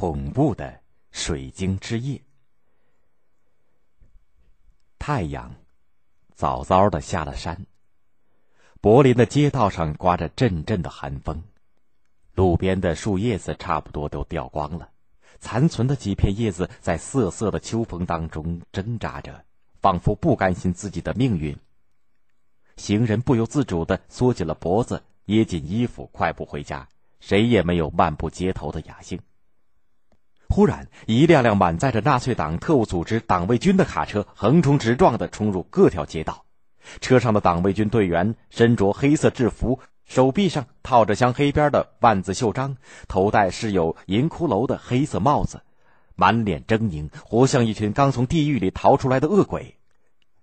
[0.00, 0.78] 恐怖的
[1.10, 2.22] 水晶之夜。
[4.96, 5.52] 太阳
[6.36, 7.66] 早早的下了山，
[8.80, 11.42] 柏林的街道上刮着阵阵的寒风，
[12.36, 14.88] 路边的树叶子差不多都掉光了，
[15.40, 19.44] 残存的几片叶子在瑟瑟的秋风当中挣扎着，
[19.80, 21.58] 仿佛不甘心自己的命运。
[22.76, 26.88] 行人不由自主的缩紧了脖子，掖紧衣服，快步回家。
[27.18, 29.18] 谁也没有漫步街头的雅兴。
[30.50, 36.44] 忽然，一辆辆满载着纳粹党特务组织党卫军的卡车横冲直撞的冲入各条街道，
[37.00, 45.60] 车上的党卫军队员身着黑色制服，手臂上套着镶黑边的万字袖章，头戴饰有银骷髅的黑色帽子，
[46.16, 49.76] 满脸狰狞，活像一群刚从地狱里逃出来的恶鬼。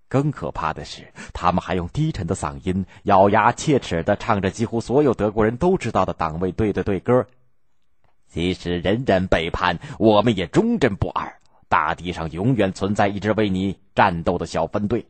[0.08, 7.26] 更可怕的是，他们还用低沉的嗓音，咬牙切齿的唱着几乎所有德国人都知道的党卫队的队歌。
[8.36, 11.40] 即使人人背叛，我们也忠贞不二。
[11.70, 15.06] 大地上永远存在一支为你战斗的小分队。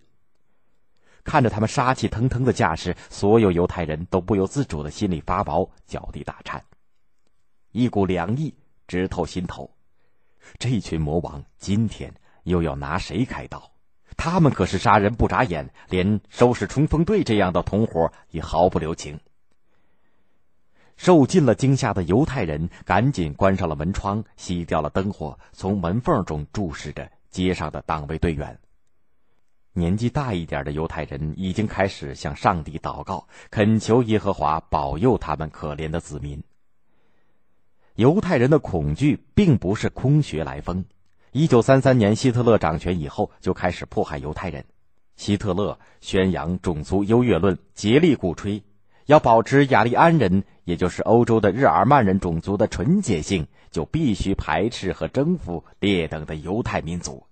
[1.24, 6.62] 看着他们杀气腾腾的架势，所有犹太人都不由自主的心里发毛，脚底打颤，
[7.72, 8.54] 一股凉意
[8.86, 9.68] 直透心头。
[10.56, 12.14] 这群魔王今天
[12.44, 13.72] 又要拿谁开刀？
[14.16, 19.18] 他们可是杀人不眨眼，连收拾冲锋队这样的同伙也毫不留情。
[20.96, 28.58] 受尽了惊吓的犹太人赶紧关上了门窗，熄掉了灯火，从门缝中注视着街上的党卫队员。
[29.72, 36.42] 年纪大一点的犹太人已经开始向上帝祷告，恳求耶和华保佑他们可怜的子民。
[37.94, 40.84] 犹太人的恐惧并不是空穴来风。
[41.32, 44.64] 一九三三年，希特勒掌权以后，就开始迫害犹太人。
[45.16, 48.62] 希特勒宣扬种族优越论，竭力鼓吹
[49.04, 57.24] 要保持雅利安人，也就是欧洲的日耳曼人种族的纯洁性，就必须排斥和征服劣等的犹太民族。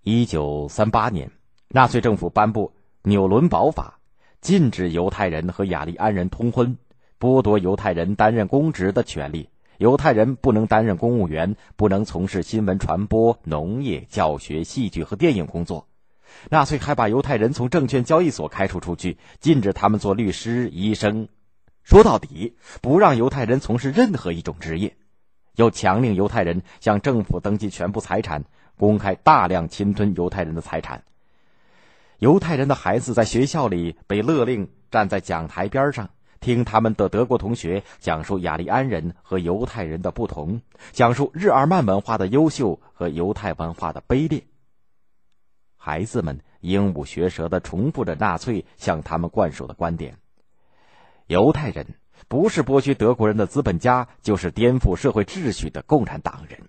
[0.00, 1.32] 一九三八年，
[1.66, 3.98] 纳粹政府颁布纽伦堡法，
[4.40, 6.78] 禁止犹太人和雅利安人通婚，
[7.18, 9.48] 剥夺犹太人担任公职的权利。
[9.78, 15.88] 犹太人不能担任公务员，不能从事新闻传播、农业、教学、戏剧和电影工作。
[16.48, 21.26] 纳粹还把犹太人从证券交易所开除出去，禁止他们做律师、医生。
[21.86, 24.96] 说到底，不让犹太人从事任何一种职业，
[25.54, 28.42] 又强令犹太人向政府登记全部财产，
[28.76, 31.04] 公开大量侵吞犹太人的财产。
[32.18, 36.10] 犹太人的孩子在学校里被勒令站在讲台边上。
[36.40, 40.60] 听他们的德国同学讲述雅利安人和犹太人的不同，
[40.90, 44.42] 讲述日耳曼文化的优秀和犹太文化的卑劣。
[45.76, 50.16] 孩子们鹦鹉学舌的重复着纳粹向他们灌输的观点：
[51.26, 51.84] 犹太人
[52.28, 56.60] 不是剥削德国人的资本家，就是颠覆社会秩序的共产党人。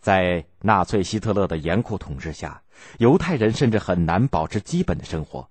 [0.00, 2.62] 在纳粹希特勒的严酷统治下，
[2.98, 5.48] 犹太人甚至很难保持基本的生活。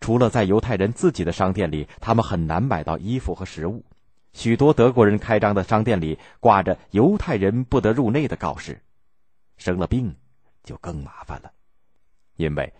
[0.00, 3.84] 除了在犹太人自己的商店里，他们很难买到衣服和食物。
[4.32, 8.82] 许多德国人开张的商店里挂着“犹太人不得入内”的告示，
[9.56, 10.16] 生了病
[10.64, 11.52] 就更麻烦了，
[12.36, 12.72] 因为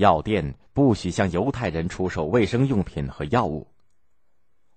[0.00, 3.66] 药店不许向犹太人出售卫生用品和药物。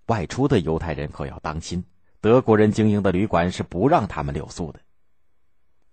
[0.07, 1.81] 外出的犹太人可要当心，
[2.19, 4.81] 德国人经营的旅馆是不让他们留宿的。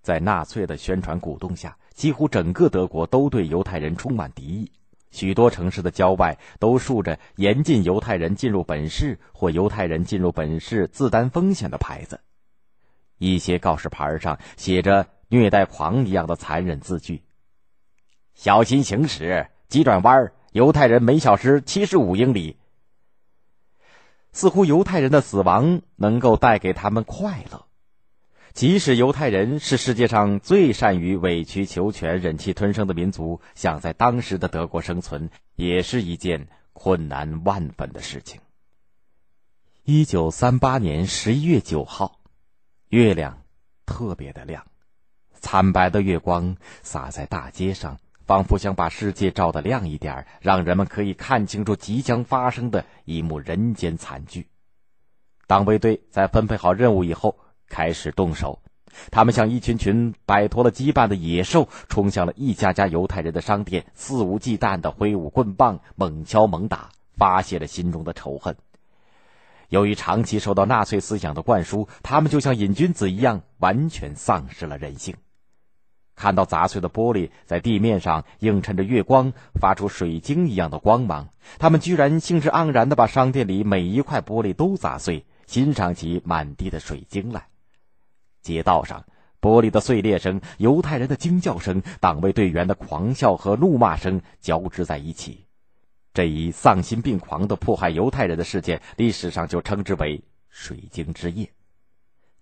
[0.03, 4.73] 在纳粹的宣传鼓动下，几乎整个德国都对犹太人充满敌意。
[5.13, 12.21] 许多城市的郊外都竖着严禁犹太人进入本市或犹太人进入本市自担风险的牌子，
[13.19, 17.23] 一些告示牌上写着虐待狂一样的残忍字句
[18.35, 22.57] ：“小心行驶，急转弯，犹太人每小时七十五英里。”
[24.33, 27.67] 似乎犹太人的死亡能够带给他们快乐。
[28.53, 38.41] 即使犹太人是世界上最善于委曲求全、忍气吞声的民族，想在当时的德国生存，也是一件困难万分的事情。
[39.85, 42.21] 一九三八年十一月九号，
[42.89, 43.43] 月亮
[43.87, 44.67] 特别的亮，
[45.41, 47.99] 惨白的月光洒在大街上，
[48.31, 54.47] 仿佛想把世界照得亮一点，让人们可以看清楚即将发生的一幕人间惨剧。
[55.49, 57.37] 党卫队在分配好任务以后。
[57.69, 58.61] 开始动手，
[59.11, 68.57] 他们像一群群摆脱了羁绊的野兽，冲向了一家家犹太人的商店，肆无忌惮的挥舞棍棒，猛敲猛打，发泄了心中的仇恨。
[69.69, 75.17] 由于长期受到纳粹思想的灌输，他们就像瘾君子一样，完全丧失了人性。
[76.21, 81.29] 看到砸碎的玻璃在地面上映衬着月光，发出水晶一样的光芒，
[81.59, 85.25] 他们居然兴致盎然地把商店里每一块玻璃都砸碎。
[85.47, 87.49] 欣赏起满地的水晶来。
[88.41, 89.05] 街道上，
[89.41, 95.47] 玻璃的碎裂声、犹太人的惊叫声、党卫队员的狂笑和怒骂声交织在一起。
[96.15, 101.51] 这一丧心病狂的迫害犹太人的事件，历史上就称之为“水晶之夜”。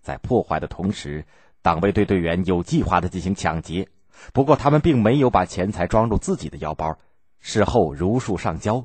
[0.03, 1.25] 在破坏的同时，
[1.63, 3.89] 党卫队队员有计划的进行抢劫，
[4.33, 6.99] 不过他们并没有把钱财装入自己的腰包，
[7.41, 8.85] 事后如数上交。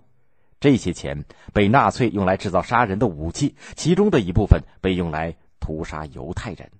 [0.59, 6.71] 这些钱被纳粹用来制造杀人的武器，其中的一部分被用来屠杀犹太人。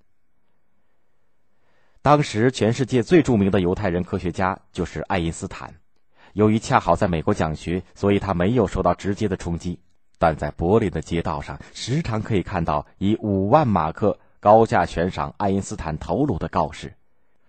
[2.01, 5.73] 当时，全世界最著名的犹太人科学家就是爱因斯坦。
[6.33, 9.79] 由于恰好在美国讲学，所以他没有受到直接的冲击。
[10.17, 16.93] 但在柏林的街道上，时常可以看到以五万马克高价悬赏爱因斯坦头颅的告示。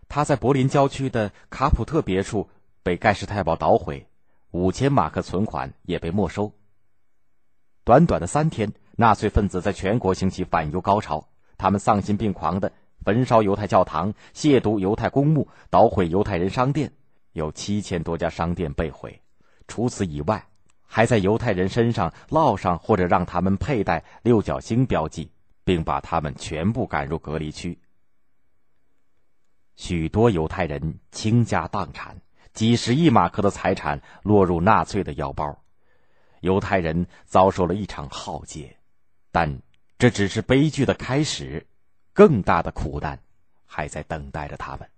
[0.09, 2.49] 他在柏林郊区的卡普特别墅
[2.85, 4.07] 被盖世太保捣毁，
[4.53, 6.53] 五千马克存款也被没收。
[7.83, 11.27] 短短的三天，纳粹分子在全国兴起反犹高潮，
[11.59, 12.71] 他们丧心病狂的。
[13.05, 16.93] 焚烧犹太教堂，亵渎犹太公墓，捣毁犹太人商店，
[17.33, 19.21] 有七千多家商店被毁。
[19.67, 20.47] 除此以外，
[20.87, 25.29] 还在犹太人身上烙上或者让他们佩戴六角星标记，
[25.65, 27.79] 并把他们全部赶入隔离区。
[29.77, 32.21] 许多犹太人倾家荡产，
[32.53, 35.65] 几十亿马克的财产落入纳粹的腰包。
[36.41, 38.77] 犹太人遭受了一场浩劫，
[39.33, 39.61] 但
[39.99, 41.67] 这只是悲剧的开始。
[42.13, 43.19] 更大的苦难，
[43.67, 44.89] 还在等待着他们。